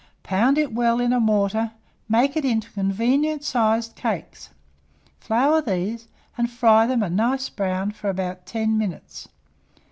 [0.23, 1.73] Pound it well in a mortar,
[2.09, 4.49] make it into convenient sized cakes,
[5.19, 9.27] flour these, and fry them a nice brown for about 10 minutes.